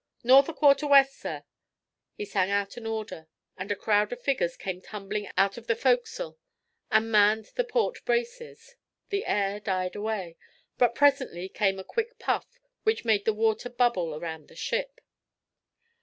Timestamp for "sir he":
1.19-2.25